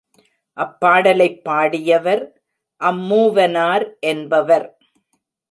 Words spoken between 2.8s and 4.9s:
அம்மூவனார் என்பவர்.